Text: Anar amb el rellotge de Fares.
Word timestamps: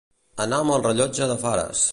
Anar 0.45 0.59
amb 0.65 0.75
el 0.77 0.83
rellotge 0.87 1.31
de 1.33 1.39
Fares. 1.47 1.89